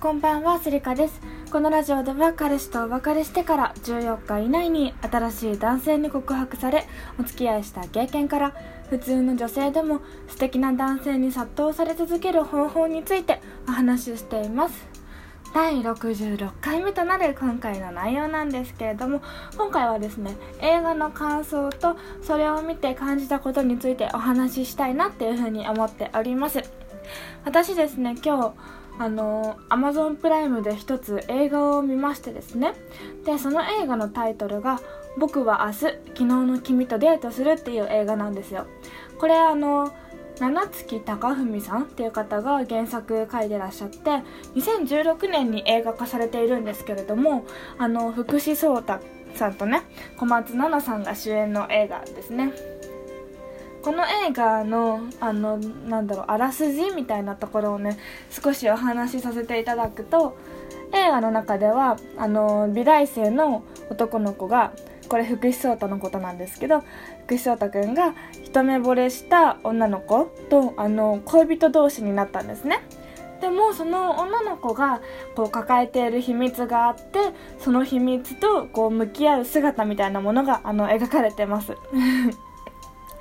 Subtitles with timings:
[0.00, 1.20] こんばんはスリカです。
[1.52, 6.86] このラジオでは彼氏とお別れしてから14日以内に新しい男性に告白され
[7.18, 8.54] お付き合いした経験から
[8.88, 14.88] 普通の女性でも素敵な男性に殺到され続ける方法についてお話ししています。
[15.52, 19.20] 第66回目となる今回の内容なんですけれども
[19.58, 26.62] 今回はですね映画の感想とそれを見て感じたことについてお話ししたいなっていうふうに思っております。
[27.44, 32.74] 私ですね今日あの Amazon プライムで一つ映画を見ましてですね。
[33.24, 34.78] でその映画のタイトルが
[35.16, 38.66] 「僕は明日昨日の君とデートする」っていう映画なんですよ。
[39.18, 39.90] これあの
[40.38, 44.22] 七月貴文さんっていう方が原作書いてらっしゃって
[44.54, 47.44] 2016年に映画化されているんですけれども
[47.78, 49.00] あの福士蒼太
[49.34, 49.82] さんとね
[50.18, 52.79] 小松菜奈さんが主演の映画ですね。
[53.82, 57.98] この映画のあのなんだろうあらすじみたいなところをね
[58.30, 60.36] 少しお話しさせていただくと
[60.92, 64.72] 映画の中ではあの美大生の男の子が
[65.08, 66.84] これ福士蒼太のことなんですけど
[67.26, 68.14] 福士蒼太くんが
[68.44, 72.82] 一目惚れした女の子とあの恋人同士になったんですね。
[73.40, 75.00] でもその女の子が
[75.34, 77.18] こう抱えている秘密があって
[77.58, 81.74] その秘密とこう向き合う姿みたいなものがあの描かれてます。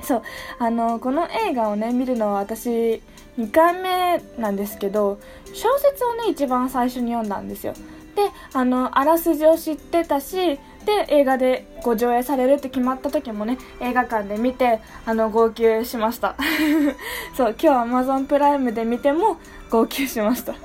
[0.09, 0.21] そう。
[0.57, 3.01] あのこの映画をね見るのは私
[3.37, 5.19] 2回目なんですけど
[5.53, 7.73] 小説をね一番最初に読んだんですよ。
[8.15, 10.35] であのあらすじを知ってたし
[10.85, 16.35] で映画でこ上映されるって決まった時もね映画館で見てあの号泣しました。
[17.37, 19.37] そう今日 Amazon プライムで見ても
[19.69, 20.55] 号泣しました。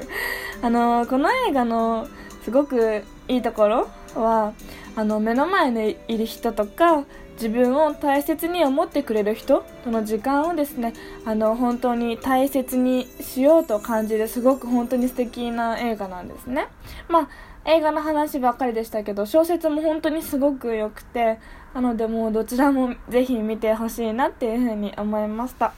[0.62, 2.08] あのこの映画の
[2.42, 4.54] すごくいいところは
[4.96, 7.04] あの目の前にいる人とか
[7.40, 10.92] 自分を大切に思ってくれる人との時間をですね
[11.24, 16.66] あの本当に大切にしようと感じるすごく本当に素敵な映画なんですね。
[17.08, 17.28] まあ
[17.64, 21.38] 映画の話ばっかりでしたけど小説も本当にすごく良くて
[21.74, 25.74] なのでもうどちらもぜひ見てほしいなっていうふうに思いました。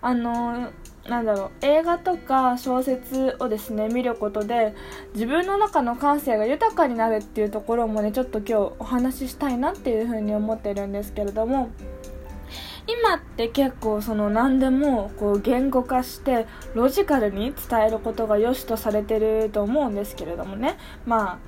[0.00, 0.72] あの
[1.08, 1.50] なんだろう。
[1.62, 4.74] 映画とか小説をですね見ることで
[5.14, 11.70] 自分の中の感性が豊かになるっていうところもねちょっと今日お話ししたいなっていうふうに思ってるんですけれども
[12.86, 20.76] 今って結構その何でもこう言語化してロジカルに伝えることが良しとされてると思うんですけれどもね。
[21.06, 21.40] ま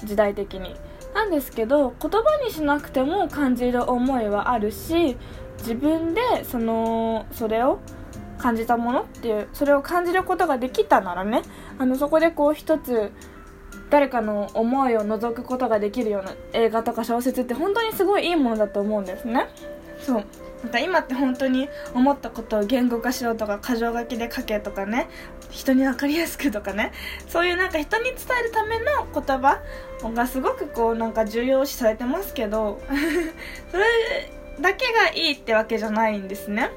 [0.00, 0.74] あ時代的に。
[1.14, 5.16] なんですけど言葉にしなくても感じる思いはあるし
[5.60, 7.78] 自分でそのそれを
[8.46, 11.42] 感じたものっていうそれを感じることができたならね
[11.78, 13.10] あのそこでこう一つ
[13.90, 19.48] 誰かの思いを覗くことができるような映画とか小説って本当にすごいいいものだと思うんですね。
[19.98, 20.24] そう。
[20.62, 25.08] なんか今って本当に思ったことを言語化しようとか箇条書きで書けとかね
[25.50, 26.92] 人に分かりやすくとかね
[27.28, 29.60] そういうなんか人に伝えるための言葉
[30.14, 32.80] がすごくこうなんか重要視されてますけど
[33.70, 33.84] それ
[34.60, 36.70] だけがいいってわけじゃないんですね。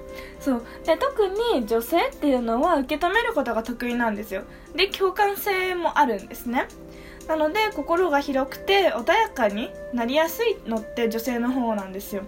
[0.50, 0.64] そう。
[0.84, 4.44] で特に女性っていうのは受け止めることが得意なんですよ。
[4.76, 6.68] で共感性もあるんですね。
[7.28, 12.24] なので心が広くて穏やかになりやすいのって女性の方なんですよ。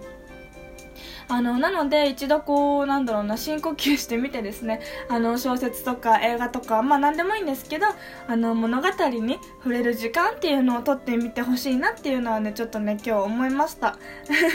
[1.28, 4.80] あのなので一度こうなんだろうな深呼吸してみてですね。
[5.08, 7.86] あの小説とか映画とかまあ何でもいいんですけど
[8.28, 13.96] あの物語に触れる時間っていうのをとってみてほしいなっていうのはねちょっとね今日思いました。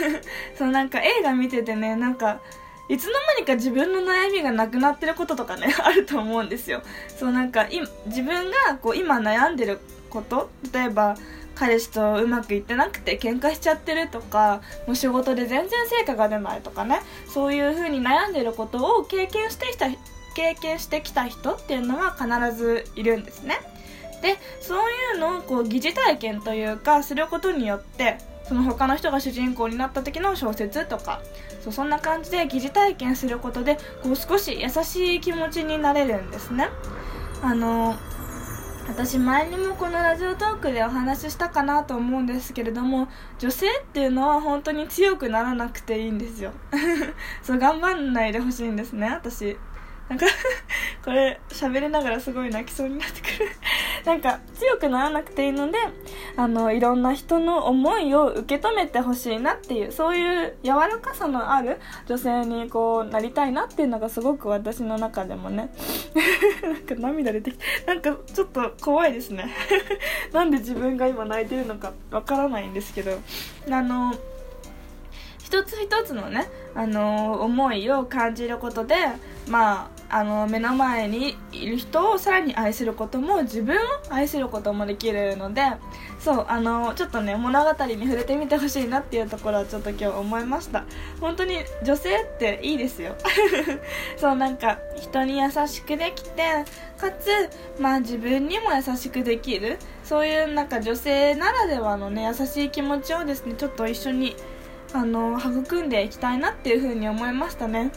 [0.56, 2.40] そうなんか映画見ててねなんか
[2.88, 6.82] いつの間にか自分の悩みがなくなってることとかね あると思うんですよ。
[7.18, 7.66] そうなんか
[8.06, 11.16] 自分がこう今悩んでること例えば
[11.54, 17.00] 彼氏とうまくいってなくて喧嘩しちゃってるとかもう仕事で全然成果が出ないとかね
[17.32, 19.86] そういう風に悩んでることを経験してきた
[20.34, 23.58] 経験してきた人っていうのは必ずいるんですね。
[24.22, 31.20] でそういうのをこう疑似体験というかすることによってその他の人が主人公になった時の小説とか
[31.60, 36.68] そうそんな感じで疑似体験することでこう少し優しい気持ちになれるんですね。
[37.42, 37.96] あの
[38.88, 43.08] 私前にもこのラジオトークでお話ししたかなと思うんですけれども
[43.38, 46.52] 女性っていうのは本当に強くならなくていいんですよ。
[47.42, 49.58] そう頑張んないでほしいんですね私。
[50.08, 50.24] なんか
[51.04, 53.50] これ喋りながらすごい泣きそうになってくる。
[54.04, 55.78] なんか強くならなくていいので
[56.36, 65.70] あのいろんな人の思いを受け止めてほしいなっていうそういう柔らかさのある女性にこうなりたいなっていうのがすごく私の中でもね
[66.62, 69.52] なんか涙出てきてなんかちょっと怖いですね。
[70.32, 73.18] なんで自分が今泣いてるのかわからないんですけど
[73.70, 74.14] あの
[75.48, 78.94] 一つ一つのね、あの、思いを感じることで
[79.48, 85.62] まああの目の前にいる人をさらに愛することも自分を愛することもできるので
[86.18, 90.84] そうあのちょっとね物語に触れてみてほしいなっていうところはちょっと今日思いました。
[91.20, 93.14] 本当に女性っていいですよ。
[94.16, 96.64] そうなんか人に優しくできて
[96.98, 97.28] かつ
[97.78, 99.78] まあ自分にも優しくできる。
[100.02, 104.34] そういうなんか女性ならではのね優しい気持ちをですねちょっと一緒に
[104.92, 107.92] あの育んでいきたいなっていう風に思いましたね。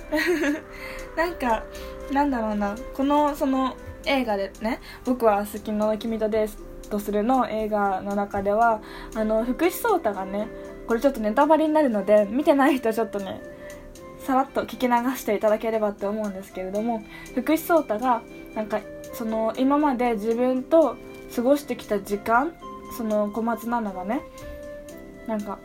[1.16, 1.64] なんか
[2.12, 2.76] なんだろうな。
[2.94, 6.50] このその映画でね僕は好きの君とデー
[6.90, 8.82] トするの映画の中では
[9.16, 10.48] あの福士蒼汰がね
[10.88, 13.42] これちょっとネタバレになるので見てない人はちょっとね
[14.20, 17.04] さらっと聞き流していただければって思うんですけれども
[17.34, 18.22] 福士蒼汰が
[18.56, 18.82] なんか
[19.14, 20.98] その今まで自分と
[21.36, 22.54] 過ごしてきた時間
[22.98, 24.22] その小松菜奈がね
[25.28, 25.60] なんか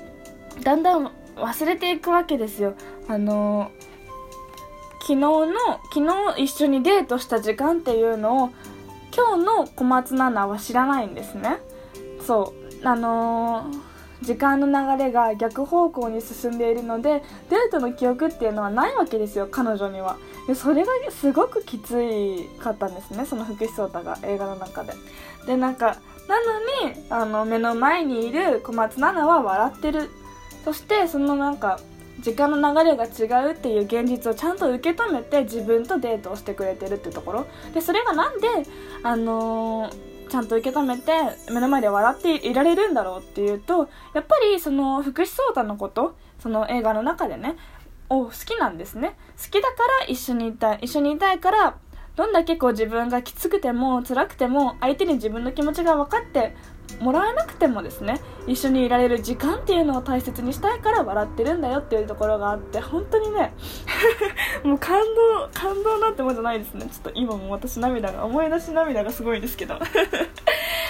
[0.63, 2.75] だんだん忘れていくわけですよ。
[3.09, 3.71] あの
[5.01, 5.47] 昨日の
[5.93, 8.51] 昨日一緒にデートした時間っていうのを
[9.15, 11.59] 今日の小松菜奈は知らないんですね。
[12.27, 12.87] そう。
[12.87, 13.81] あのー、
[14.23, 20.17] 時間の流れが逆方向に進んでいるのでデートの記憶っていうのはないわけですよ彼女には。
[20.47, 24.93] でそれがすごくきついかったんですねその福士蒼汰が映画の中で。
[25.47, 25.97] でなんか
[26.29, 30.11] なのにあの目の前にいる小松菜奈は笑ってる。
[30.67, 31.79] そしてそのなんか
[32.19, 37.47] 時間の流れが違うっていう現実をちゃんと受け止めて自分とデートをしてくれてるっていうところ。
[37.73, 38.49] でそれがなんで、
[39.05, 41.13] あのー、ちゃんと受け止めて
[41.53, 47.55] 目の前で笑っていられるんだろうっていうとやっぱりその福士蒼汰のことその映画の中でね
[48.11, 49.17] を好きなんですね。
[49.41, 51.77] 好きだから一緒にいたい一緒にいたいから
[52.17, 56.57] どんだけこう自分がきつくても辛くても相手に自分の気持ちが分かって
[57.01, 63.55] もらえなくてもですね一緒にいられる時間っていうのを大切にしたいから笑ってるんだよっていうところがあって本当にね
[64.65, 66.87] もう感動感動なんてもんじゃないですね。
[66.87, 69.79] ちょっと今も私涙が思い出し涙がすごいですけど。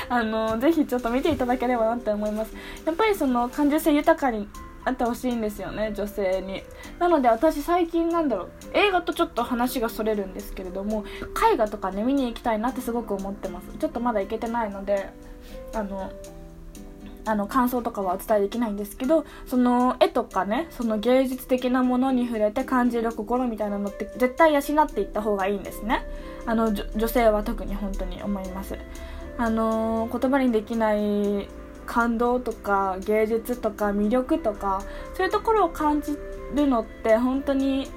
[0.09, 2.55] あのぜひちょっと見ていただければなって思います。
[2.85, 4.49] やっぱりその感受性豊かに
[4.87, 6.63] あってほしいんですよね女性に。
[7.01, 11.05] なので私最近なんだろう映画とちょっと話がそれるんですけれども
[11.53, 13.67] 絵画とかね見に行きたいなってすごく思ってます。
[13.79, 15.11] ちょっとまだ行けてないので
[15.75, 16.13] あの
[17.29, 26.07] あの感想とかはお伝えできないんですけどその絵とかねその芸術的なものに触れて感じる心みたいなのって絶対養っていった方がいいんですね。
[26.47, 28.79] あの女性は特に本当に思います。
[29.37, 31.49] あの言葉にできない
[31.87, 34.83] 感動とか芸術とか魅力とか
[35.15, 36.19] そういうところを感じ
[36.55, 37.89] るのって本当に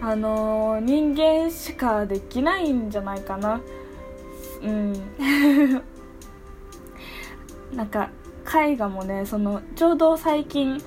[0.00, 3.60] あの人間しかできないんじゃないかな。
[4.62, 4.92] うん。
[7.74, 8.10] なんか
[8.46, 10.80] 絵画もねそのちょうど最近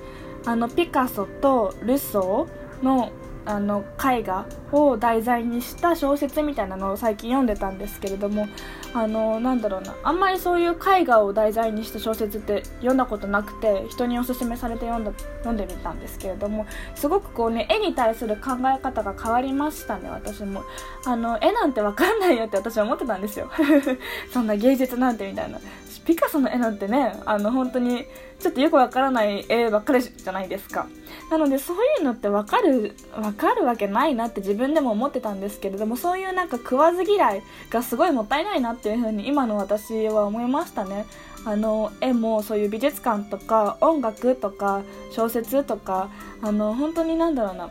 [0.46, 3.10] あのピカソとルソーの
[3.46, 8.46] あの絵画を題材にした小説みたいなのを最近読んでたんですけれども
[8.92, 9.94] あのなんだろうな。
[10.02, 20.64] あんまりそういう絵画を題材にした小説って読んだことなくて人におすすめされて読んだ読んでみたんですけれどもすごくこうね絵に対する考え方が変わりましたね私も。
[21.04, 23.50] あの絵なんてわかんないよって私は思ってたんですよ。
[24.32, 25.58] そんな芸術なんてみたいな。
[26.04, 28.04] ピカソの絵なんてねあの本当に
[28.40, 30.86] ちょっとよくわからない絵ばっかりじゃないですか。
[31.30, 41.04] なのでそういうのってわかるわかるわけないなって自分でも思ってたんですけれどもそういうなんか食わず嫌いがすごいもったいないなってっていう風に今の私は思いましたね。
[41.44, 46.10] あの絵もそういう美術館とか音楽とか小説とか
[46.42, 47.70] あの本当になんだろうな。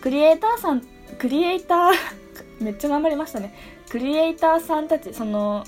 [0.00, 0.82] クリエイターさん
[1.18, 1.90] クリエイター
[2.62, 3.54] めっちゃ頑張りましたね。
[3.88, 5.64] クリエイターさんたちその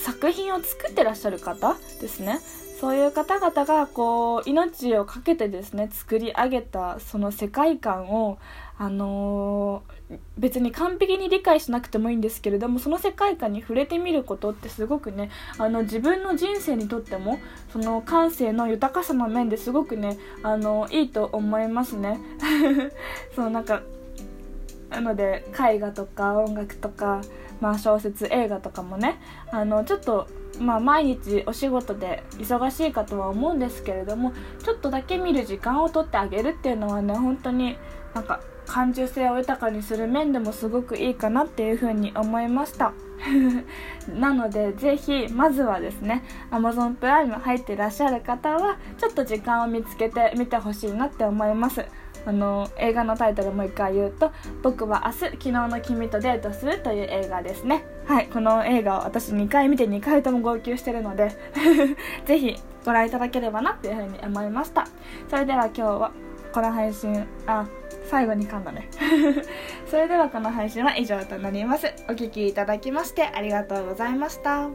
[0.00, 2.40] 作品を作ってらっしゃる方ですね。
[2.80, 8.38] そういう方々がこう命を懸けてですね作り上げたその世界観を
[8.78, 17.38] あのー、別に完璧に理解しなくてもいいんですけれどもその世界観に触れてみることってすごくねあの自分の人生にとっても
[17.70, 22.18] その感性の豊かさの面ですごくねあのいいと思いますね。
[23.36, 23.82] そうなんか
[24.90, 27.22] なので絵画とか音楽とか
[27.60, 29.20] まあ、小説映画とかもね
[29.52, 30.26] あのちょっと、
[30.58, 34.32] まあ、毎日お仕事で忙しいかとは思うんですけれども
[34.64, 37.76] ちょっとだけ見る時間をとってあげるっていうのはね本当に
[38.14, 42.92] なんか感受性を豊かにする面でもすごくいいかなっていうふうに思いました。
[44.08, 51.84] なのでぜひまずはですね Amazon プライム入ってらっしゃる方はちょっと時間を見つけてみてほしいなって思います。
[52.26, 57.84] あの映画のタイトルもう一回言うと「僕は明日昨日の君とデートする」という映画ですね。
[58.06, 61.30] はいこの映画を私2回見て2回とも号泣してるので
[62.26, 64.86] ぜひご覧いただければなっていうふうに思いました。
[65.28, 66.10] それでは今日は
[66.52, 67.66] この配信あ
[68.04, 68.88] 最後に噛んだね。
[69.86, 71.92] それではこの配信は以上となります。
[72.08, 74.68] お聴きいただきましてありがとうございました。